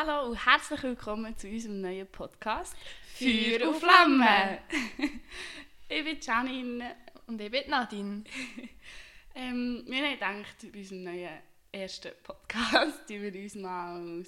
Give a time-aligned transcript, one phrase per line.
[0.00, 2.76] Hallo und herzlich willkommen zu unserem neuen Podcast
[3.16, 4.60] Feuer und Flamme.
[5.88, 6.94] ich bin Janine
[7.26, 8.22] Und ich bin Nadine.
[9.34, 10.12] Ähm, wir haben
[10.44, 11.38] gedacht, bei unserem neuen
[11.72, 14.24] ersten Podcast, die wir uns mal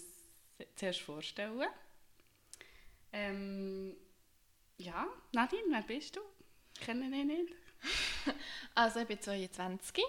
[0.74, 1.68] zuerst vorstellen.
[3.12, 3.96] Ähm,
[4.76, 6.20] ja, Nadine, wer bist du?
[6.74, 7.54] Ich kenne dich nicht.
[8.74, 10.02] Also ich bin 22.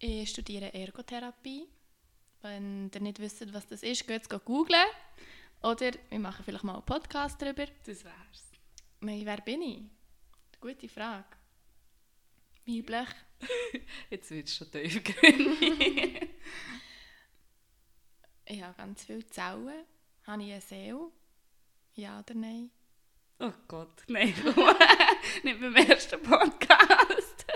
[0.00, 1.66] Ich studiere Ergotherapie.
[2.42, 4.84] Wenn ihr nicht wisst, was das ist, geht es googlen.
[5.62, 7.66] Oder wir machen vielleicht mal einen Podcast darüber.
[7.86, 8.50] Das wär's.
[9.00, 9.82] Nein, wer bin ich?
[10.60, 11.24] Gute Frage.
[12.66, 13.08] Weiblich.
[14.10, 16.28] Jetzt wird es schon tiefgründig.
[18.44, 19.86] Ich habe ganz viele Zellen.
[20.26, 21.10] Habe ich eine Seele?
[21.94, 22.70] Ja oder nein?
[23.42, 24.34] oh Gott, nein,
[25.42, 27.46] nicht beim ersten Podcast.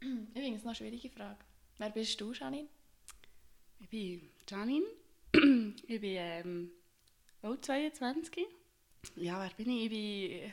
[0.00, 1.44] Ich finde es noch eine schwierige Frage.
[1.78, 2.68] Wer bist du, Janine?
[3.78, 4.86] Ich bin Janine.
[5.86, 6.70] ich bin ähm,
[7.40, 8.46] auch 22.
[9.14, 9.84] Ja, wer bin ich?
[9.84, 10.52] Ich bin,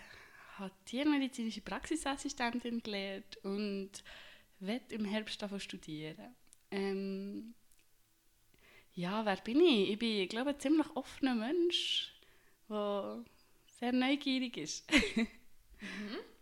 [0.59, 3.89] habe tiermedizinische Praxisassistentin gelernt und
[4.59, 6.35] werde im Herbst davon studieren.
[6.69, 7.55] Ähm,
[8.93, 9.89] ja, wer bin ich?
[9.93, 12.13] Ich bin, glaube ich, ein ziemlich offener Mensch,
[12.69, 13.25] der
[13.79, 14.87] sehr neugierig ist.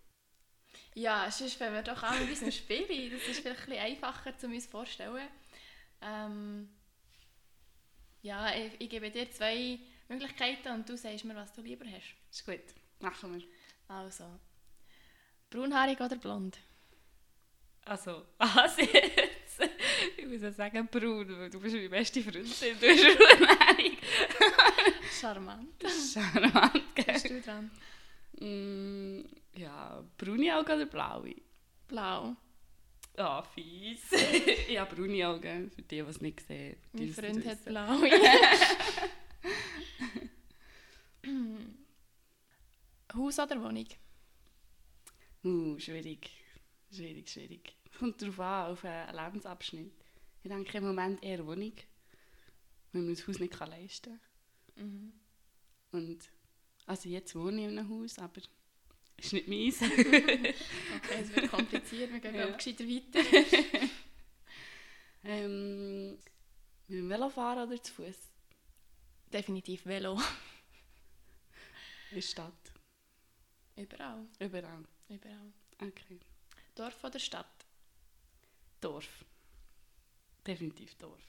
[0.95, 3.09] Ja, sonst fangen wir doch an mit unserem Spiel.
[3.09, 5.27] Das ist vielleicht ein bisschen einfacher zu uns vorstellen.
[6.01, 6.69] Ähm,
[8.21, 12.13] ja, ich, ich gebe dir zwei Möglichkeiten und du sagst mir, was du lieber hast.
[12.31, 12.61] ist gut,
[12.99, 13.45] machen wir.
[13.87, 14.39] Also,
[15.49, 16.59] braunhaarig oder blond?
[17.85, 19.69] Also, was jetzt?
[20.17, 22.43] Ich muss ja sagen braun, weil du bist meine beste Freundin.
[22.43, 23.97] Du bist Ernährung.
[25.19, 25.83] Charmant.
[26.13, 27.05] Charmant, gell?
[27.05, 27.71] Bist du dran?
[28.39, 31.35] Mm, ja, braune Augen oder blaue?
[31.87, 32.35] Blau.
[33.15, 34.11] Ah, fies.
[34.67, 36.77] ich habe braune Augen, für die, die es nicht sehen.
[36.93, 38.09] Mein Freund hat blaue.
[43.13, 43.87] Haus oder Wohnung?
[45.43, 46.29] Uh, schwierig.
[46.91, 47.75] Schwierig, schwierig.
[47.99, 49.93] Kommt darauf an, auf einen Lebensabschnitt.
[50.41, 51.73] Ich denke im Moment eher Wohnung,
[52.91, 54.19] weil man das Haus nicht kann leisten
[54.75, 55.13] Mhm.
[55.91, 55.99] kann.
[56.01, 56.29] Und,
[56.87, 58.41] also jetzt wohne ich in einem Haus, aber
[59.17, 59.81] ist nicht meins.
[59.81, 60.53] Okay,
[61.21, 62.11] es wird kompliziert.
[62.11, 62.47] Wir gehen Ja.
[62.47, 62.55] ja.
[62.55, 63.19] gescheiter weiter.
[65.23, 66.17] ähm,
[66.87, 68.17] mit dem Velo fahren oder zu Fuß?
[69.31, 70.15] Definitiv Velo.
[72.11, 72.71] In der Stadt.
[73.75, 74.27] Überall.
[74.39, 74.83] Überall.
[75.09, 75.53] Überall.
[75.81, 76.19] Okay.
[76.75, 77.65] Dorf oder Stadt?
[78.81, 79.25] Dorf.
[80.45, 81.23] Definitiv Dorf.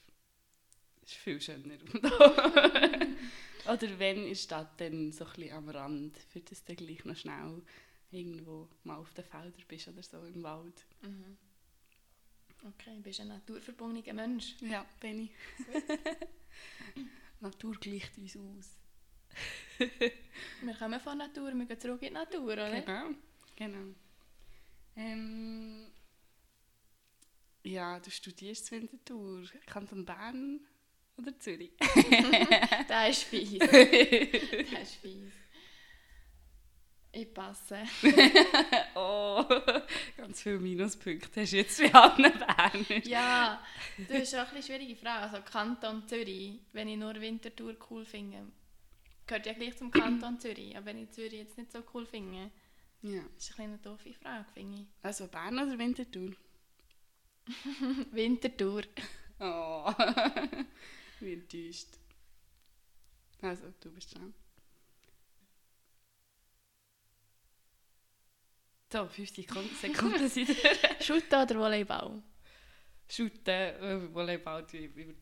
[1.01, 1.77] Das ist viel schöner.
[3.67, 7.15] Oder wenn der Stadt, dann so ein bisschen am Rand, für das du gleich noch
[7.15, 7.61] schnell
[8.11, 10.85] irgendwo mal auf den Feldern bist oder so im Wald.
[11.01, 11.37] Mhm.
[12.67, 14.55] Okay, bist ein naturverbundener Mensch.
[14.61, 15.31] Ja, bin ich.
[17.39, 18.77] Natur gleicht uns aus.
[20.61, 22.81] Wir kommen von Natur, wir gehen zurück in die Natur, oder?
[22.81, 23.09] Genau.
[23.55, 23.93] genau.
[24.95, 25.91] Ähm,
[27.63, 29.43] ja, du studierst in Winterthur.
[29.65, 30.61] Kanton Bern
[31.17, 31.71] oder Zürich?
[32.87, 33.59] Das ist fies.
[33.59, 35.31] Das ist fies.
[37.17, 37.77] Ich passe.
[38.93, 39.41] Oh,
[40.17, 43.01] ganz viele Minuspunkte hast du jetzt bei allen Bernern.
[43.05, 43.63] Ja,
[44.09, 45.21] das ist auch eine schwierige Frage.
[45.31, 48.45] Also Kanton Zürich, wenn ich nur Winterthur cool finde,
[49.25, 50.75] gehört ja gleich zum Kanton Zürich.
[50.75, 52.51] Aber wenn ich Zürich jetzt nicht so cool finde,
[53.01, 53.21] Ja.
[53.37, 54.87] ist eine kleine doofe Frage, finde ich.
[55.01, 56.31] Also Bern oder Winterthur?
[58.11, 58.83] Winterthur.
[59.39, 59.91] Oh,
[61.21, 61.87] wie enttäuscht.
[63.41, 64.33] Also, du bist dran.
[68.91, 69.49] So, 50
[69.81, 71.01] Sekunden, sind wir.
[71.01, 72.21] Shooter oder Volleyball?
[73.09, 75.13] Shooten, äh, Volleyball tue ich über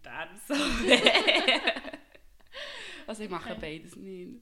[3.08, 3.60] also ich mache Okay.
[3.80, 4.42] beides nicht.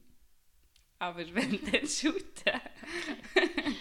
[0.98, 2.60] Aber wenn, dann shooten.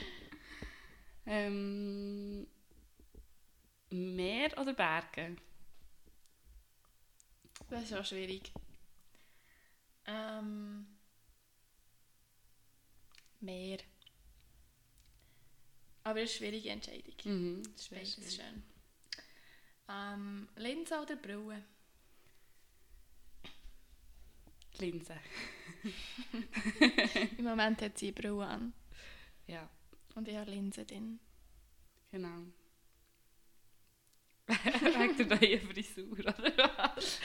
[1.27, 2.47] ähm,
[3.91, 5.35] Meer oder Berge?
[7.71, 8.51] Das ist auch schwierig.
[10.05, 10.85] Ähm,
[13.39, 13.79] mehr.
[16.03, 17.15] Aber eine schwierige Entscheidung.
[17.23, 18.63] Mhm, Das ist beides schön.
[19.89, 21.63] Ähm, Linse oder Brille?
[24.79, 25.15] Linse.
[27.37, 28.73] Im Moment hat sie Brille an.
[29.47, 29.69] Ja,
[30.15, 31.19] Und ich habe Linsen drin.
[32.11, 32.43] genau.
[34.81, 36.35] Wegen der neuen Frisur, oder
[36.95, 37.19] was?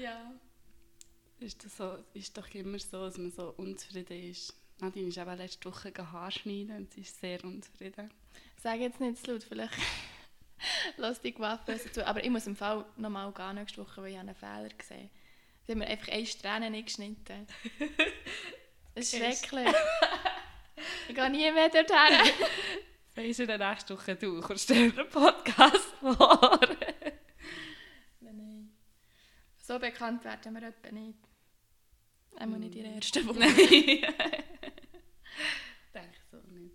[0.00, 0.32] Ja.
[1.40, 4.54] Ist, das so, ist doch immer so, dass man so unzufrieden ist.
[4.80, 8.10] Nadine ist eben letzte Woche Haarschneiden und sie ist sehr unzufrieden.
[8.62, 9.74] Sag jetzt nicht zu laut, vielleicht
[10.96, 12.04] lustige Waffen dazu.
[12.04, 15.10] Aber ich muss im Fall nochmal gehen nächste Woche, weil ich einen Fehler gesehen habe.
[15.66, 17.46] Sie haben mir einfach eine Strähne nicht geschnitten.
[18.96, 19.74] Das ist schrecklich.
[21.08, 22.32] ich gehe nie mehr dorthin.
[23.14, 26.60] Weisst du, in der nächsten Woche du kommst dir einen Podcast vor.
[28.20, 28.76] Nein, nein.
[29.58, 31.18] So bekannt werden wir etwa nicht.
[32.36, 33.38] Einmal nicht in der ersten Woche.
[33.38, 33.54] Nein.
[35.94, 36.74] Denke so nicht.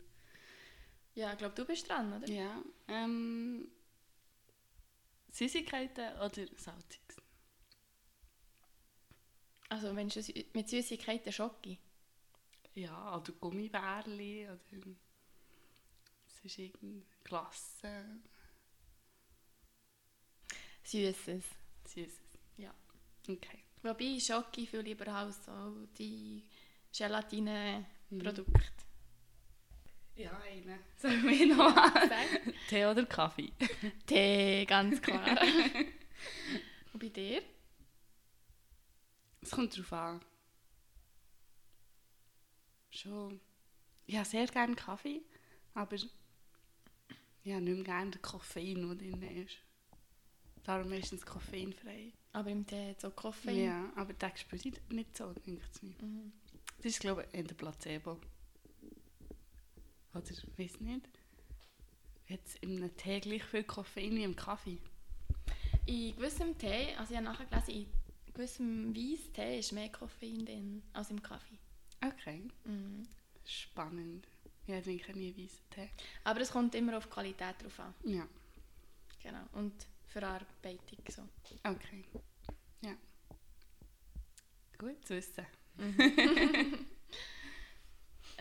[1.15, 2.29] Ja, ich glaube, du bist dran, oder?
[2.29, 2.63] Ja.
[2.87, 3.69] Ähm,
[5.31, 7.17] Süßigkeiten oder Salziges?
[9.67, 10.21] Also, wenn du
[10.53, 11.77] mit Süßigkeiten Schocke.
[12.73, 14.95] Ja, oder Gummibärli oder
[16.41, 18.05] sonst irgendeine Glasse.
[20.83, 21.43] Süßes.
[21.85, 22.19] Süßes.
[22.57, 22.73] Ja.
[23.27, 23.63] Okay.
[23.83, 26.43] Wobei Schocke viel lieber als so die
[26.91, 28.85] Gelatine-Produkte.
[30.15, 30.79] Ja, eine.
[30.97, 32.09] Sollen wir noch mal?
[32.09, 32.67] Sag.
[32.67, 33.53] Tee oder Kaffee?
[34.05, 35.37] Tee, ganz klar.
[36.93, 37.41] Und bei dir?
[39.41, 40.21] Es kommt darauf an.
[42.89, 43.39] Schon.
[44.07, 45.21] Ich habe sehr gerne Kaffee,
[45.73, 45.95] aber
[47.53, 49.57] habe nicht mehr gerne den Koffein, der drin ist.
[50.63, 52.13] Darum meistens koffeinfrei.
[52.33, 53.63] Aber im Tee hat so Koffein.
[53.63, 55.95] Ja, aber den spüre ich nicht so, denke ich mir.
[56.01, 56.31] Mhm.
[56.77, 58.19] Das ist, glaube ich, eher der Placebo.
[60.13, 61.07] Oder, ich weiß nicht.
[62.29, 64.77] Hat es in Tee gleich viel Koffein wie im Kaffee?
[65.85, 67.87] In gewissem Tee, also ich habe nachher gelesen,
[68.27, 71.57] in gewissem Weisstee ist mehr Koffein drin als im Kaffee.
[72.05, 73.07] Okay, Mhm.
[73.45, 74.27] spannend.
[74.69, 75.89] Ja, ich trinke nie weißen Tee.
[76.23, 77.93] Aber es kommt immer auf die Qualität drauf an.
[78.03, 78.27] Ja,
[79.21, 79.43] Genau.
[79.53, 79.73] Und
[80.07, 81.23] Verarbeitung so.
[81.63, 82.05] okay.
[82.81, 82.95] Ja.
[84.77, 85.45] Gut zu wissen.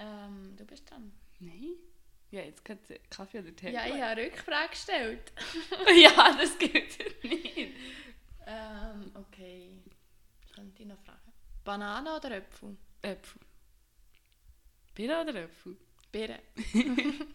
[0.01, 1.11] Ähm, du bist dran.
[1.41, 1.75] Nein?
[2.31, 3.73] Ja, jetzt gerade Kaffee oder Tee.
[3.73, 5.33] Ja, ich habe eine Rückfrage gestellt.
[6.01, 7.75] ja, das geht nicht.
[8.47, 9.71] Ähm, okay.
[10.55, 11.33] Könnte ich noch fragen.
[11.65, 12.77] Banane oder Äpfel?
[13.03, 13.41] Äpfel.
[14.95, 15.77] Birne oder Äpfel?
[16.19, 16.41] Birne.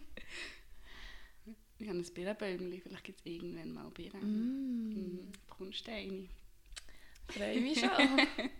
[1.76, 4.22] Ich habe ein Birnenbäumchen, vielleicht gibt es irgendwann mal Birnen.
[4.22, 4.94] Mm.
[4.94, 5.32] Mhm.
[5.58, 6.28] Du eine?
[7.28, 7.90] Freue mich schon.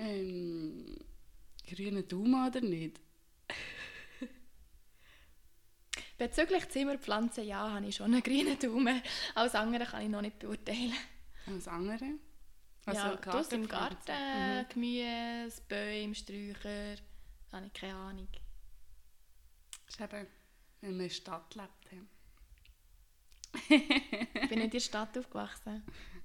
[0.00, 0.96] Ähm,
[1.66, 3.00] grüne Daumen oder nicht?
[6.16, 9.02] Bezüglich Zimmerpflanzen, ja, habe ich schon einen grünen Daumen.
[9.34, 10.92] Alles andere kann ich noch nicht beurteilen.
[11.46, 12.20] Als andere?
[12.86, 13.68] ja, draussen im.
[13.68, 16.96] Garten, Gemüse, Bäume, Sträucher,
[17.52, 18.28] habe ich keine Ahnung.
[19.86, 20.26] Das ist eben,
[20.80, 21.92] wenn man in der Stadt lebt.
[21.92, 22.02] ja.
[23.54, 23.68] Ich
[24.48, 25.82] bin nicht in der Stadt aufgewachsen.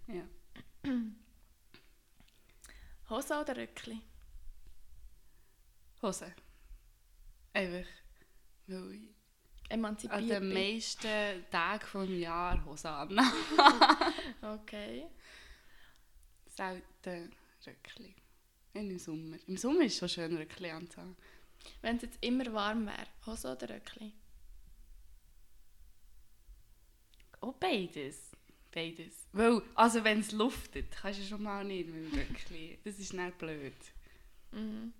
[0.08, 0.28] Ja.
[3.10, 4.02] Hose oder Röckli?
[6.02, 6.34] Hose.
[7.54, 7.90] Einfach,
[8.68, 9.14] weil ich
[9.70, 13.20] Emanzipiert an den meisten Tagen des Jahres Hose an.
[14.42, 15.08] Okay.
[16.46, 17.34] Selten
[17.66, 18.16] Röckli.
[18.74, 19.38] Im Sommer.
[19.48, 21.16] Im Sommer ist es schon schön, Röckli anzuhaben.
[21.82, 24.12] Wenn es jetzt immer warm wäre, Hose oder Röckli?
[27.42, 28.32] Auch beides.
[28.72, 29.28] Beides.
[29.32, 32.80] Weil, also wenn es luftet, kannst du schon mal nicht mit dem Röckli.
[32.84, 33.74] Das ist nicht blöd.
[34.52, 34.94] Mhm.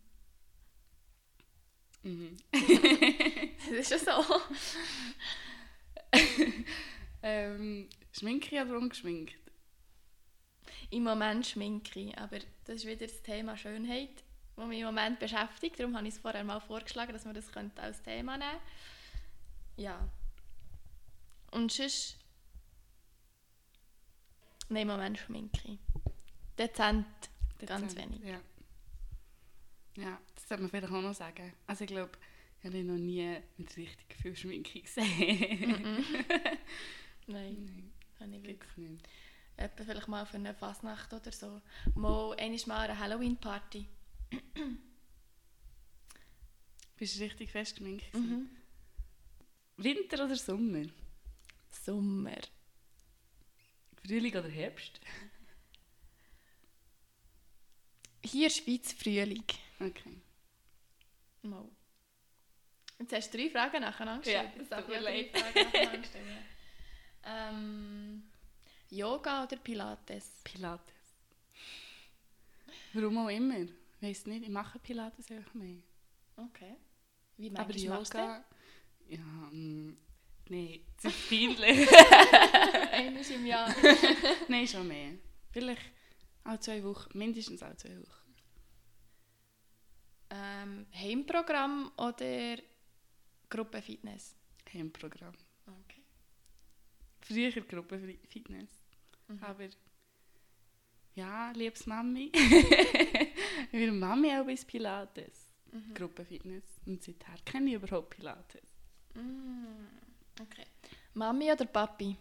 [2.04, 2.38] Mhm.
[3.70, 4.42] Das ist ja so.
[7.24, 9.36] ähm, schminke ich oder ungeschminkt?
[10.94, 14.24] Im Moment schminke ich, aber das ist wieder das Thema Schönheit,
[14.56, 15.80] das mich im Moment beschäftigt.
[15.80, 18.60] Darum habe ich es vorher mal vorgeschlagen, dass wir das als Thema nehmen
[19.76, 20.08] Ja.
[21.50, 22.18] Und sonst...
[24.70, 25.80] Nein, im Moment schminke ich.
[26.60, 27.08] Dezent,
[27.66, 28.24] ganz Dezent, wenig.
[28.24, 28.40] Ja.
[29.98, 31.54] Ja, das sollte man vielleicht auch noch sagen.
[31.66, 32.12] Also ich glaube,
[32.60, 35.72] ich habe noch nie mit richtig viel Schminke gesehen.
[35.72, 36.06] Mhm.
[37.28, 38.78] Nein, Nein, habe ich wirklich.
[38.78, 39.08] nicht.
[39.56, 41.62] Etwa vielleicht mal für eine Fasnacht oder so.
[41.96, 43.88] Mal, einmal mal eine Halloween-Party.
[46.98, 48.14] Bist du richtig fest geschminkt?
[48.14, 48.50] Mhm.
[49.78, 50.86] Winter oder Sommer?
[51.72, 52.38] Sommer.
[54.06, 55.00] Frühling oder Herbst?
[58.26, 59.44] Hier Schweiz Frühling.
[59.80, 60.22] Okay.
[61.42, 61.68] Mal.
[63.00, 64.62] Jetzt hast du drei Fragen nacheinander Ja, gestellt.
[64.64, 65.30] es darf tut ich drei.
[65.42, 66.38] Fragen nacheinander stellen.
[67.26, 68.24] ähm,
[68.94, 70.32] Yoga oder Pilates?
[70.44, 70.94] Pilates.
[72.94, 73.60] Warum auch immer.
[73.62, 73.72] Ich
[74.02, 75.82] weiß nicht, ich mache Pilates einfach mehr.
[76.36, 76.76] Okay.
[77.38, 78.46] Wie Aber manchmal machst du Yoga...
[79.08, 79.52] Ja,
[81.02, 81.90] das ist peinlich.
[81.90, 82.92] das?
[82.92, 83.74] Einmal im Jahr.
[84.48, 85.14] Nein, schon mehr.
[85.52, 85.82] Vielleicht
[86.44, 88.36] alle zwei Wochen, mindestens alle zwei Wochen.
[90.30, 92.58] ähm, Heimprogramm oder
[93.50, 94.36] Gruppenfitness?
[94.72, 95.34] Heimprogramm.
[95.66, 96.04] Okay.
[97.22, 98.83] früher Gruppenfitness.
[99.28, 99.44] Mhm.
[99.44, 99.66] Aber
[101.16, 102.32] ja, liebes Mami.
[103.72, 105.48] Meine Mami auch bis Pilates.
[105.72, 105.94] Mhm.
[105.94, 106.64] Gruppenfitness.
[106.86, 108.74] Und seither kenne ich überhaupt Pilates.
[109.16, 109.86] Mm,
[110.42, 110.66] Okay.
[111.14, 112.18] Mami oder Papi?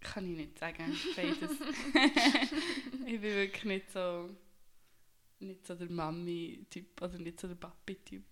[0.00, 0.96] Kann ich nicht sagen.
[1.14, 1.50] Beides.
[3.06, 4.30] ich bin wirklich nicht so,
[5.40, 8.24] nicht so der Mami-Typ oder nicht so der Papi-Typ.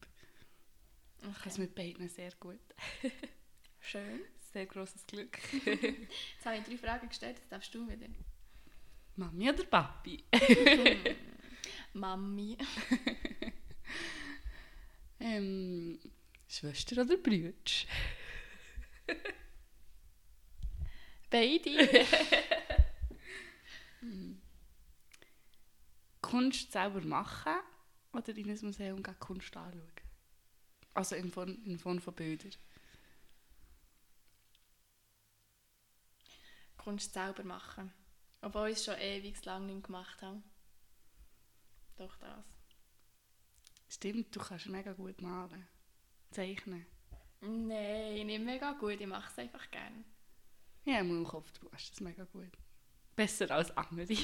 [1.19, 1.61] Ich kann es Okay.
[1.61, 2.61] mit beiden sehr gut.
[3.81, 4.21] Schön.
[4.59, 5.39] Sehr grosses Glück.
[5.53, 8.09] Jetzt habe ich drei Fragen gestellt, jetzt darfst du wieder.
[9.15, 10.25] Mami oder Papi?
[11.93, 12.59] Mami.
[15.21, 16.01] Ähm,
[16.49, 17.53] Schwester oder Brüder?
[21.31, 22.07] Beide.
[26.21, 27.61] Kunst selber machen
[28.13, 29.93] oder in ein Museum gehen Kunst anschauen?
[30.95, 32.51] Also in Form, in Form von Bildern.
[36.79, 37.93] Kunst selber machen.
[38.41, 40.43] Obwohl ich es schon ewig lang nicht gemacht habe.
[41.97, 42.45] Doch das.
[43.89, 45.67] Stimmt, du kannst mega gut malen.
[46.31, 46.87] Zeichnen.
[47.41, 49.01] Nein, nicht mega gut.
[49.01, 50.05] Ich mache es einfach gerne.
[50.85, 52.51] Ja, im Kopf, du machst das mega gut.
[53.17, 54.07] Besser als andere.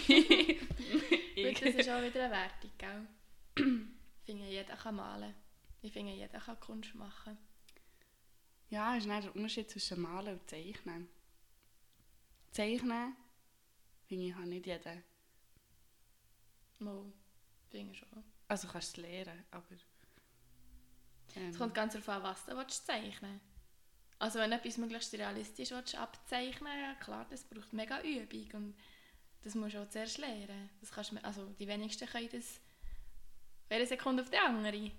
[1.34, 3.08] Gut, das ist auch wieder eine Wertung, gell?
[3.56, 5.34] Ich finde, jeder kann malen.
[5.82, 7.36] Ich finde, jeder kann Kunst machen.
[8.70, 11.08] ja, ist nicht der Unterschied zwischen Malen und Zeichnen.
[12.54, 13.16] Zeichnen,
[14.06, 14.96] finde ich, hat nicht jeder.
[16.78, 17.12] Mal,
[17.70, 18.24] finde ich schon.
[18.48, 19.74] Also kannst du es lernen, aber...
[21.36, 23.40] Ähm, Es kommt ganz darauf an, was du willst zeichnen
[24.18, 28.74] Also wenn etwas möglichst realistisch willst, abzeichnen ja klar, das braucht mega Übung und
[29.42, 30.70] das musst du auch zuerst lernen.
[30.80, 32.60] Das kannst, du- also die wenigsten können das
[33.68, 34.92] eine Sekunde auf die andere.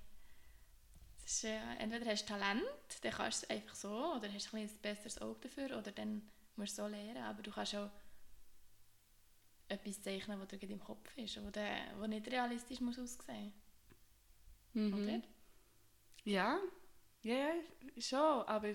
[1.25, 2.61] Ist, äh, entweder hast du Talent,
[3.01, 5.91] dann kannst du es einfach so, oder hast du ein, ein besseres Auge dafür, oder
[5.91, 6.21] dann
[6.57, 7.23] musst so lernen.
[7.23, 7.89] Aber du kannst auch
[9.67, 13.53] etwas zeichnen, was dir im Kopf ist, wo, der, wo nicht realistisch muss aussehen
[14.75, 14.93] mhm.
[14.93, 15.21] oder?
[16.23, 16.59] Ja,
[17.21, 17.53] ja, ja,
[17.97, 18.73] schon, aber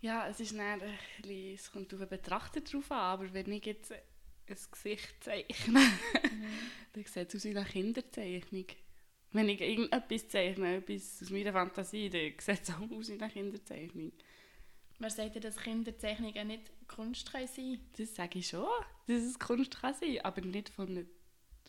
[0.00, 0.80] ja, es ist dann
[1.20, 4.00] bisschen, es kommt auf den Betrachter drauf an, aber wenn ich jetzt ein
[4.46, 5.80] Gesicht zeichne,
[6.92, 8.66] dann sieht es aus wie eine Kinderzeichnung.
[9.30, 13.30] Wenn ich irgendetwas zeichne, etwas aus meiner Fantasie, dann sieht es auch aus wie eine
[13.30, 14.12] Kinderzeichnung.
[15.02, 18.68] Man sagt ja, dass Kinderzeichnungen nicht Kunst können sein Das sage ich schon,
[19.08, 21.04] dass es Kunst kann sein, aber nicht von einer,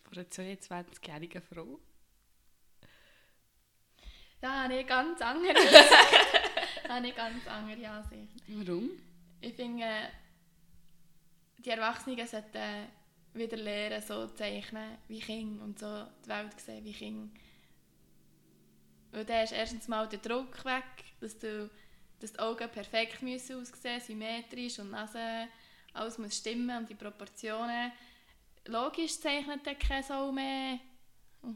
[0.04, 1.80] von einer 22-jährigen Frau.
[4.40, 5.52] Da habe ich ganz andere
[6.84, 8.34] da habe ich ganz andere Ansicht.
[8.50, 8.92] Warum?
[9.42, 10.12] Ich finde,
[11.58, 12.88] die Erwachsenen sollten
[13.34, 17.34] wieder lernen, so zu zeichnen wie Kinder und so die Welt sehen wie Kinder.
[19.12, 20.84] Weil dann ist erstens mal der Druck weg,
[21.20, 21.68] dass, du,
[22.24, 25.50] dass die Augen perfekt müssen aussehen symmetrisch und die Nase,
[25.94, 27.92] alles muss stimmen und die Proportionen.
[28.66, 30.80] Logisch zeichnet dann keine Sau mehr.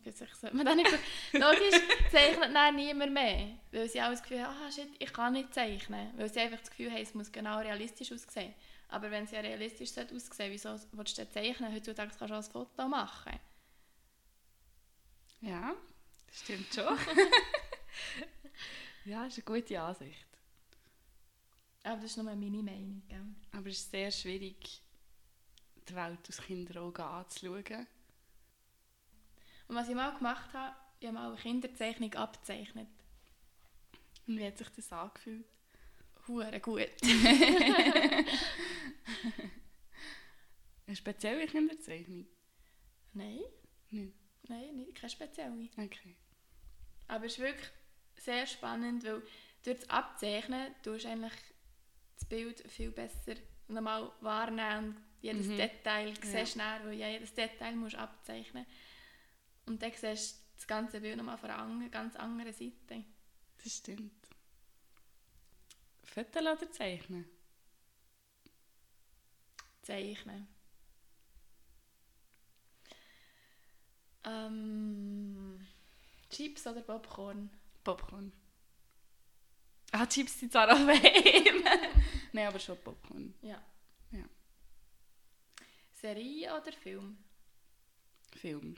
[0.04, 0.92] Sollte man das nicht
[1.32, 1.82] Logisch
[2.12, 3.58] zeichnet dann niemand mehr.
[3.72, 6.12] Weil sie auch das Gefühl haben, ah, shit, ich kann nicht zeichnen.
[6.18, 8.54] Weil sie einfach das Gefühl haben, es muss genau realistisch aussehen.
[8.90, 11.74] Aber wenn es ja realistisch sollte aussehen wieso willst du denn zeichnen?
[11.74, 13.40] Heutzutage kannst du auch ein Foto machen.
[15.40, 15.74] Ja,
[16.28, 16.84] das stimmt schon.
[19.06, 20.27] ja, das ist eine gute Ansicht.
[21.88, 23.02] Aber das ist nur meine Meinung.
[23.08, 23.26] Gell?
[23.54, 24.82] Aber es ist sehr schwierig,
[25.88, 27.88] die Welt aus Kinderaugen anzuschauen.
[29.70, 32.90] Und was ich mal gemacht habe, ich habe mal eine Kinderzeichnung abgezeichnet.
[34.28, 35.46] Und wie hat sich das angefühlt?
[36.28, 36.90] Hure gut.
[40.86, 42.28] Eine spezielle Kinderzeichnung?
[43.14, 43.40] Nein,
[43.92, 44.14] Nicht.
[44.48, 45.70] nein, nicht, keine spezielle.
[45.78, 46.18] Okay.
[47.08, 47.70] Aber es ist wirklich
[48.18, 49.22] sehr spannend, weil
[49.64, 51.34] durch das Abzeichnen tust du eigentlich
[52.18, 53.36] das Bild viel besser
[53.68, 55.58] nochmal wahrnehmen und jedes Mhm.
[55.58, 56.16] Detail Ja.
[56.24, 58.66] siehst du dann, weil ja jedes Detail musst du abzeichnen.
[59.66, 60.04] Und dann siehst
[60.38, 63.04] du das ganze Bild nochmal von einer an- ganz anderen Seite.
[63.64, 64.12] Das stimmt.
[66.04, 67.26] Fotos oder zeichnen?
[69.84, 70.48] Zeichnen.
[74.26, 75.66] Ähm,
[76.30, 77.50] Chips oder Popcorn?
[77.84, 78.32] Popcorn.
[79.92, 81.62] Ah, Chips sind zwar auch weh.
[82.34, 83.34] Nein, aber schon Popcorn.
[83.42, 83.64] Ja.
[84.12, 84.26] Ja.
[85.94, 87.18] Serie oder Film?
[88.36, 88.76] Film.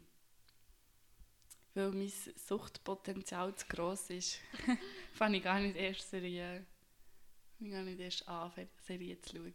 [1.73, 4.39] Weil mein Suchtpotenzial zu gross ist,
[5.13, 6.65] fange ich gar nicht erst Serien,
[7.59, 8.51] ich gar nicht erst an,
[8.81, 9.53] Serien zu schauen.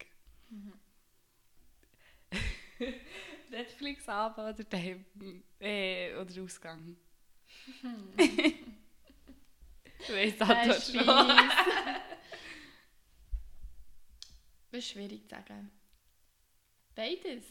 [3.49, 5.05] Netflix ab oder daheim,
[5.59, 6.97] äh, oder Ausgang.
[10.07, 11.05] Du weißt das Das ist schon.
[14.71, 15.71] Das ist schwierig zu sagen.
[16.95, 17.45] Beides.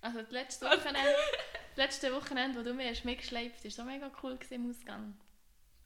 [0.00, 1.14] Also das letzte Wochenende,
[1.68, 5.16] das letzte Wochenende, wo du mir hast mitgeschleift hast, war so mega cool im Ausgang.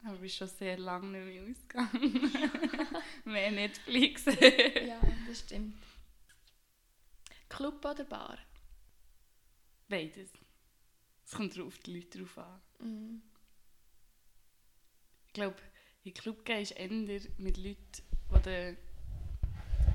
[0.02, 2.96] Aber du bist schon sehr lange nicht mehr ausgegangen.
[3.24, 4.24] Mehr Netflix.
[4.24, 4.98] Ja,
[5.28, 5.76] das stimmt.
[7.50, 8.38] Club oder Bar?
[9.88, 10.30] Beides.
[11.26, 12.60] Es kommt drauf die Leute drauf an.
[12.78, 13.22] Mhm.
[15.30, 15.56] Ich glaube,
[16.02, 18.02] in den Club gehen ist eher mit Leuten,
[18.34, 18.76] die du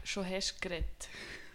[0.06, 1.10] schon hast geredet.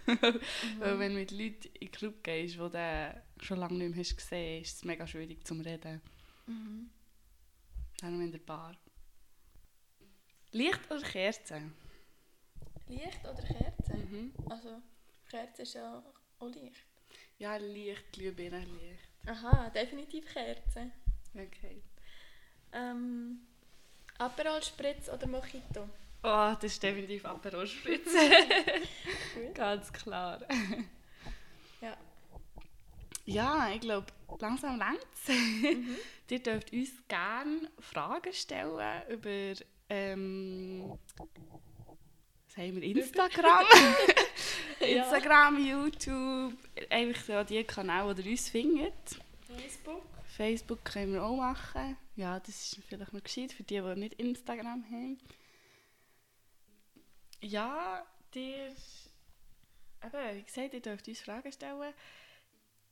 [0.04, 4.04] Weil wenn du mit Leuten in den Club gehst, die du schon lange nicht mehr
[4.04, 6.02] hast gesehen hast, ist es mega schwierig zum Reden.
[6.46, 6.90] Mhm.
[8.02, 8.76] Dann in der Bar.
[10.52, 11.72] Licht oder Kerzen?
[12.86, 13.96] Licht oder Kerze?
[13.96, 14.34] Mhm.
[14.50, 14.82] Also,
[15.30, 16.04] Kerze ist ja
[16.38, 16.84] auch Licht.
[17.38, 19.08] Ja, Licht, Glühbirnenlicht.
[19.24, 20.90] Aha, definitiv Kerze.
[21.32, 21.82] Okay.
[22.72, 23.46] Ähm,
[24.20, 25.88] Aperol Spritz oder Mojito?
[26.22, 28.12] Oh, das ist definitiv Aperol Spritz.
[29.54, 30.40] Ganz klar.
[31.80, 31.96] Ja.
[33.24, 34.06] Ja, ich glaube,
[34.38, 35.28] langsam längst.
[35.28, 35.96] Mhm.
[36.30, 39.54] Ihr dürft uns gerne Fragen stellen über
[39.88, 40.98] ähm,
[42.46, 43.66] was haben wir, Instagram.
[44.80, 45.02] Ja.
[45.02, 46.54] Instagram, YouTube,
[46.88, 48.94] einfach so die Kanäle, die ihr uns findet.
[49.46, 50.02] Facebook?
[50.40, 51.98] Facebook können wir auch machen.
[52.16, 55.18] Ja, das ist vielleicht noch gescheit für die, die nicht Instagram haben.
[57.42, 58.74] Ja, dir,
[60.02, 61.92] eben, wie gesagt, ihr dürft uns Fragen stellen.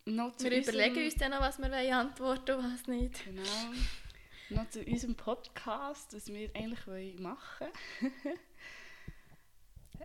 [0.04, 3.24] Noch Wir überlegen uns dann noch, was wir wollen antworten und was nicht.
[3.24, 3.42] Genau.
[4.50, 7.68] Noch zu unserem Podcast, was wir eigentlich wollen machen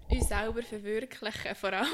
[0.10, 1.94] Uns selber verwirklichen vor allem.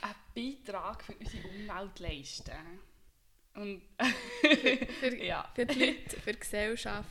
[0.00, 2.56] Einen Beitrag für unsere Umwelt leisten.
[3.58, 3.82] Und
[5.00, 5.50] Für, ja.
[5.54, 7.08] für die Leute, für die Gesellschaft.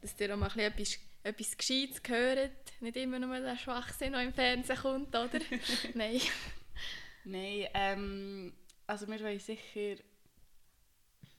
[0.00, 2.80] Dass ihr auch mal ein bisschen etwas, etwas Gescheites hört.
[2.80, 5.40] Nicht immer nur der Schwachsinn, der im Fernsehen kommt, oder?
[5.94, 6.20] Nein.
[7.24, 8.52] Nein, ähm,
[8.86, 10.02] also wir wollen sicher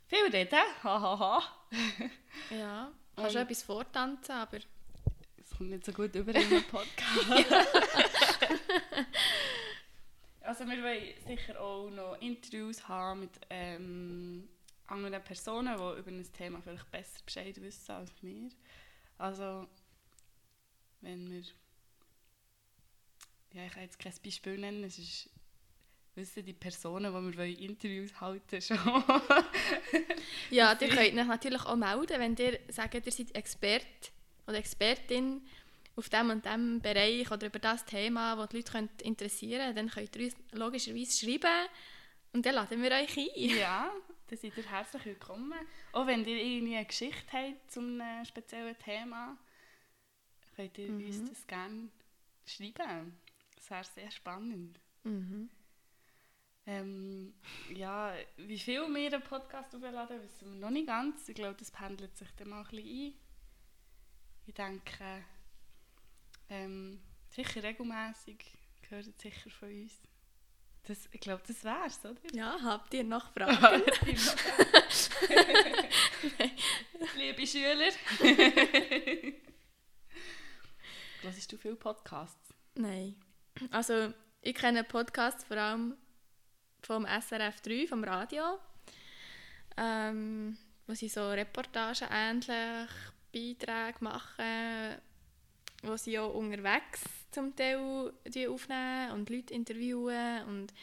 [0.08, 0.60] viel reden.
[0.84, 1.42] Hahaha.
[2.52, 7.30] Ja, kannst du etwas vortanzen, aber Es kommt nicht so gut über in einem Podcast.
[10.42, 14.48] also wir wollen sicher auch noch Interviews haben mit ähm,
[14.92, 18.50] anderen Personen, die über ein Thema vielleicht besser Bescheid wissen als wir.
[19.18, 19.68] Also
[21.02, 21.44] wenn wir...
[23.54, 25.30] Ja, ich kann jetzt kein Beispiel nennen, es ist...
[26.16, 28.78] Wissen die Personen, die wir wollen Interviews halten schon.
[30.50, 34.12] Ja, ihr könnt euch natürlich auch melden, wenn ihr sagt, ihr seid Expert
[34.48, 35.42] oder Expertin
[35.96, 39.90] auf dem und dem Bereich oder über das Thema, das die Leute können interessieren dann
[39.90, 41.68] könnt ihr uns logischerweise schreiben
[42.34, 43.30] und dann laden wir euch ein.
[43.36, 43.92] Ja,
[44.30, 45.54] dann seid ihr herzlich willkommen.
[45.92, 49.38] Auch wenn ihr irgendwie eine Geschichte habt zu einem speziellen Thema,
[50.56, 51.06] könnt ihr Mhm.
[51.06, 51.90] uns das gerne
[52.46, 53.18] schreiben.
[53.56, 54.80] Das wäre sehr spannend.
[55.04, 55.50] Mhm.
[56.66, 57.34] Ähm,
[57.74, 61.28] ja, wie viel wir einen Podcast aufladen, wissen wir noch nicht ganz.
[61.28, 63.14] Ich glaube, das pendelt sich dann mal ein bisschen ein.
[64.46, 65.26] Ich denke,
[66.50, 68.46] ähm, sicher regelmäßig
[68.82, 69.94] gehört es sicher von uns.
[70.88, 72.16] Das, ich glaube, das wär's, oder?
[72.34, 73.84] Ja, habt ihr noch Fragen?
[77.18, 77.92] Liebe Schüler.
[81.22, 82.54] Hörst du viel Podcasts?
[82.76, 83.16] Nein.
[83.72, 85.98] Also, ich kenne Podcasts vor allem
[86.82, 88.58] vom SRF 3, vom Radio,
[89.78, 92.90] ähm, wo sie so Reportagen ähnlich
[93.34, 94.96] Beiträge machen,
[95.84, 100.74] wo sie auch unterwegs zum Teil die aufnehmen und Leute interviewen und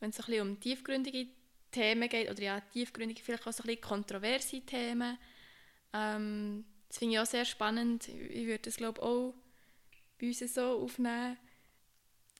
[0.00, 1.28] wenn es ein bisschen um tiefgründige
[1.70, 5.18] Themen geht, oder ja, tiefgründige, vielleicht auch so ein bisschen kontroverse Themen,
[5.92, 8.08] ähm, das finde ich auch sehr spannend.
[8.08, 9.34] Ich würde das glaube auch
[10.20, 11.36] bei uns so aufnehmen.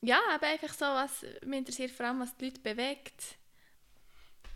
[0.03, 3.39] Ja, aber einfach so, was mich interessiert vor allem, was die Leute bewegt.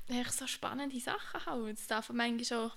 [0.09, 1.79] Echt so spannende Sachen halt.
[1.79, 2.77] Es darf manchmal auch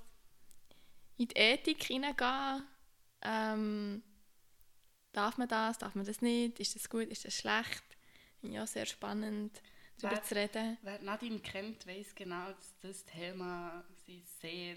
[1.17, 2.63] in die Ethik hineingehen.
[3.21, 4.03] Ähm,
[5.13, 6.59] darf man das, darf man das nicht?
[6.59, 7.83] Ist das gut, ist das schlecht?
[8.39, 9.61] Finde ich auch sehr spannend,
[9.99, 10.77] darüber Wer- zu reden.
[10.81, 14.75] Wer Nadine kennt, weiß genau, dass das Thema sie sehr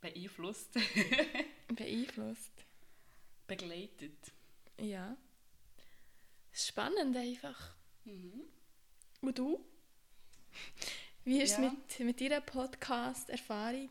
[0.00, 0.70] beeinflusst,
[1.68, 2.52] Beeinflusst.
[3.46, 4.18] begleitet.
[4.80, 5.16] Ja.
[6.52, 7.74] Es spannend einfach.
[8.04, 8.42] Mhm.
[9.20, 9.64] Und du?
[11.24, 11.70] Wie ist es Ja.
[11.70, 13.90] mit, mit deiner Podcast-Erfahrung?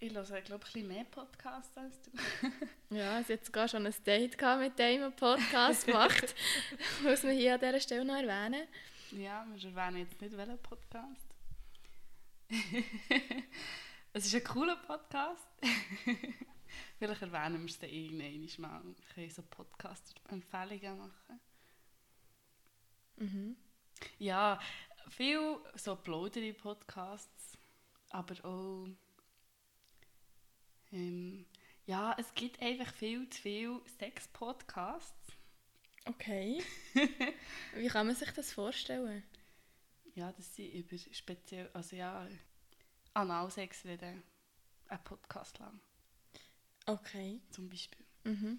[0.00, 2.12] Ich höre, glaube ich, ein bisschen mehr Podcasts als du.
[2.96, 6.34] Ja, sie hat sogar schon ein Date gehabt mit dem einen Podcast gemacht.
[7.02, 8.68] Muss man hier an dieser Stelle noch erwähnen.
[9.10, 11.26] Ja, wir erwähnen jetzt nicht welchen Podcast.
[14.12, 15.48] es ist ein cooler Podcast.
[16.98, 18.84] Vielleicht erwähnen wir es dann irgendwann mal.
[18.84, 21.40] Wir können so Podcast-Empfehlungen machen.
[23.16, 23.56] Mhm.
[24.18, 24.60] Ja,
[25.08, 27.58] viel so plaudere Podcasts,
[28.10, 28.86] aber auch
[30.92, 31.46] ähm,
[31.86, 35.32] ja, es gibt einfach viel zu viele Sex-Podcasts.
[36.04, 36.62] Okay.
[37.74, 39.22] Wie kann man sich das vorstellen?
[40.14, 42.26] Ja, dass sie über speziell, also ja,
[43.14, 44.22] Analsex reden.
[44.88, 45.78] Ein Podcast lang,
[46.86, 47.40] Okay.
[47.50, 48.04] zum Beispiel.
[48.24, 48.58] Mhm.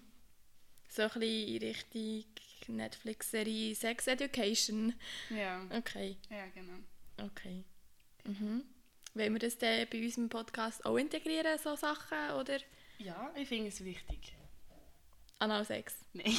[0.88, 4.94] So ein bisschen in Richtung Netflix-Serie Sex Education.
[5.30, 6.78] Ja, Okay, ja genau.
[7.20, 7.64] okay.
[8.24, 8.64] Mhm.
[9.14, 12.30] Wollen wir das dann bei unserem Podcast auch integrieren, so Sachen?
[12.38, 12.58] Oder
[12.98, 14.34] Ja, ich finde es wichtig.
[15.38, 15.96] Analsex?
[16.12, 16.26] Nein.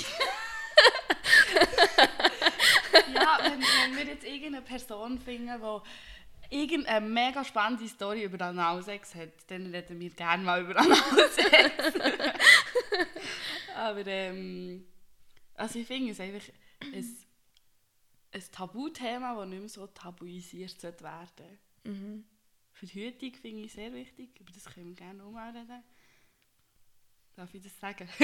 [3.14, 5.82] ja, wenn, wenn wir jetzt irgendeine Person finden, die
[6.52, 11.94] irgendeine mega spannende Story über Analsex hat, dann reden wir gerne mal über Analsex.
[13.76, 14.86] Aber ähm,
[15.56, 17.18] also ich finde es einfach ein,
[18.34, 22.26] ein Tabuthema, das nicht mehr so tabuisiert sollte werden Mhm.
[22.88, 25.84] Verhütung finde ich sehr wichtig, über das können wir gerne auch mal reden.
[27.36, 28.08] Darf ich das sagen?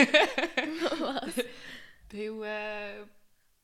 [0.99, 1.45] Was?
[2.09, 3.09] Pillen,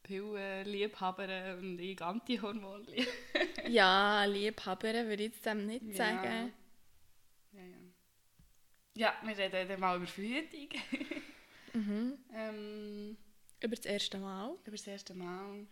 [0.04, 2.86] Pillen, Liebhaber und ich Antihormon.
[3.68, 6.54] Ja, Liebhaber würde ich jetzt dem nicht sagen.
[7.54, 7.78] Ja, ja.
[8.96, 10.70] Ja, wir reden dann mal über Verhütung.
[11.74, 12.18] Mhm.
[12.36, 13.18] ähm,
[13.62, 14.52] Über das erste Mal.
[14.66, 15.66] über das erste Mal.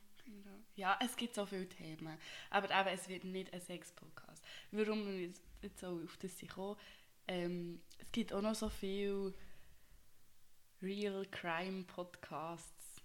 [0.82, 2.18] Ja, es gibt so viele Themen.
[2.50, 4.44] Aber eben, es wird nicht ein Sex-Podcast.
[4.72, 5.44] Warum wir jetzt-
[5.80, 6.76] so auf das sind gekommen,
[7.28, 9.32] ähm, es gibt auch noch so viele
[10.82, 13.00] Real Crime Podcasts.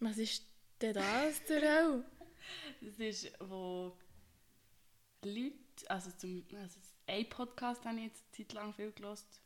[0.00, 0.44] Was ist
[0.80, 2.04] denn das zur Hölle?
[2.80, 3.96] Das ist, wo
[5.24, 5.54] Leute,
[5.88, 9.40] also zum, also ein Podcast habe ich jetzt eine Zeit lang viel gelost,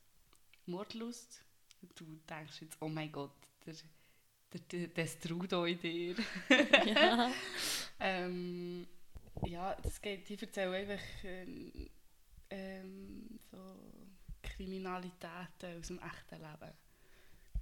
[0.65, 1.45] Mordlust.
[1.97, 3.33] Du denkst jetzt, oh mein Gott,
[3.67, 3.75] der,
[4.59, 6.15] der, der, Strudo in dir.
[6.87, 7.31] ja.
[8.01, 8.87] ähm,
[9.47, 11.91] ja, das geht, die erzählen einfach ähm,
[12.51, 13.59] ähm, so
[14.43, 16.73] Kriminalitäten aus dem echten Leben.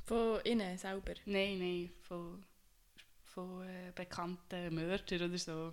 [0.05, 1.14] Von innen selber.
[1.26, 2.44] Nein, nein, von,
[3.24, 5.72] von äh, bekannten Mördern oder so.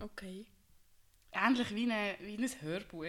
[0.00, 0.46] Okay.
[1.32, 3.04] Ähnlich wie, eine, wie ein Hörbuch.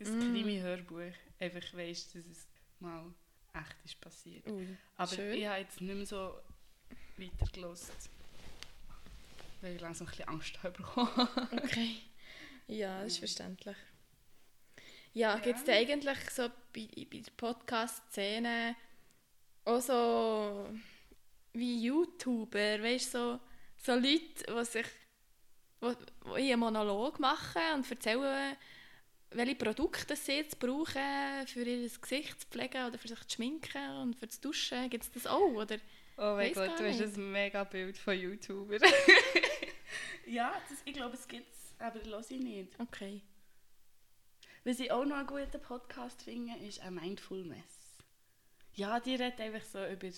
[0.00, 0.32] Ein Mm.
[0.32, 1.12] Krimi-Hörbuch.
[1.40, 2.46] Einfach weisst, dass es
[2.78, 3.12] mal
[3.54, 4.46] echt ist passiert.
[4.46, 4.76] Ui.
[4.96, 5.34] Aber Schön.
[5.34, 6.34] ich habe jetzt nicht mehr so
[7.16, 8.10] weitergelost.
[9.60, 10.82] Weil ich langsam ein bisschen Angst habe.
[11.64, 11.96] Okay.
[12.68, 13.76] Ja, das ist verständlich.
[15.14, 15.38] Ja, Ja.
[15.40, 18.76] gibt es da eigentlich so bei, bei der Podcast-Szene
[19.64, 20.68] auch so
[21.54, 23.40] wie YouTuber, weißt du, so,
[23.78, 24.86] so Leute, die sich
[25.80, 28.56] wo, wo einen Monolog machen und erzählen,
[29.30, 33.90] welche Produkte sie jetzt brauchen, für ihr Gesicht zu pflegen oder für sich zu schminken
[34.02, 34.88] und für das Duschen.
[34.90, 35.50] Gibt es das auch?
[35.52, 35.76] Oder?
[36.16, 38.78] Oh mein Weiss Gott, du hast ein mega Bild von YouTuber.
[40.26, 42.80] ja, das, ich glaube, es gibt es, aber das höre ich nicht.
[42.80, 43.20] Okay.
[44.64, 47.96] Was ich auch noch einen guten Podcast finde, ist ein Mindfulness.
[48.74, 50.08] Ja, die redet einfach so über...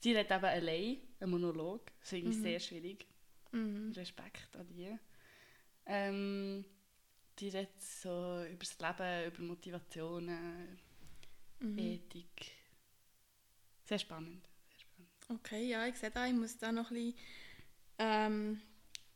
[0.00, 1.90] Sie redet eben allein, ein Monolog.
[2.00, 2.42] Das finde ich Mhm.
[2.42, 3.06] sehr schwierig.
[3.50, 3.92] Mhm.
[3.96, 4.96] Respekt an die.
[5.86, 6.64] Ähm,
[7.38, 10.78] die redet so über das Leben, über Motivationen,
[11.60, 11.78] Mhm.
[11.78, 12.52] Ethik.
[13.84, 14.48] Sehr spannend.
[14.68, 15.10] Sehr spannend.
[15.28, 17.14] Okay, ja, ich sehe da, ich muss da noch ein bisschen
[17.98, 18.60] ähm,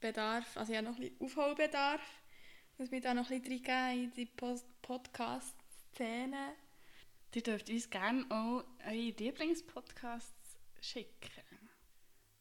[0.00, 2.00] Bedarf, also habe noch ein bisschen Aufholbedarf.
[2.72, 4.26] Ich muss mich da noch ein bisschen reingeben in die
[4.82, 6.54] Podcast-Szene.
[7.35, 11.70] Ihr dürft uns gerne auch eure Lieblingspodcasts schicken.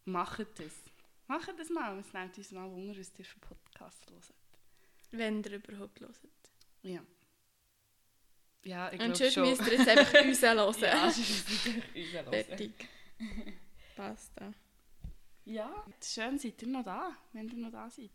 [0.05, 0.73] Macht das.
[1.27, 1.99] Macht das mal.
[1.99, 4.33] Es nimmt uns mal Wunder, was ihr für Podcasts hört.
[5.11, 6.15] Wenn ihr überhaupt hört.
[6.83, 7.01] Ja.
[8.63, 9.49] Ja, ich Und glaube sonst schon.
[9.49, 10.57] müsst ihr jetzt einfach uns hören.
[10.81, 12.29] ja, sonst müsst ihr uns hören.
[12.29, 12.73] Fertig.
[13.95, 14.53] Basta.
[15.45, 18.11] Ja, schön seid ihr noch da, wenn ihr noch da seid.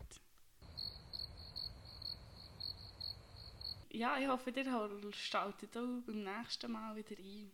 [3.91, 7.51] Ja, ich hoffe, ihr schaltet auch beim nächsten Mal wieder ein.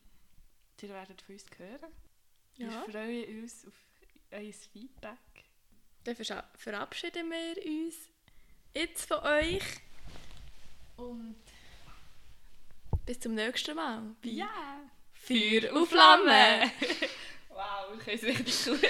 [0.82, 1.92] Ihr werdet von uns hören.
[2.58, 2.70] Ja.
[2.86, 3.74] Wir freuen uns auf
[4.32, 5.18] euer Feedback.
[6.04, 6.16] Dann
[6.58, 7.96] verabschieden wir uns
[8.74, 9.64] jetzt von euch.
[10.98, 11.36] Und
[13.06, 14.04] bis zum nächsten Mal.
[14.24, 14.82] Ja!
[15.14, 16.72] Feuer und Flamme!
[17.50, 18.82] wow, ich kann es richtig gut.